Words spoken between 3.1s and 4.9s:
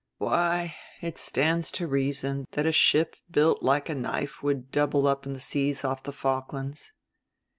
built like a knife would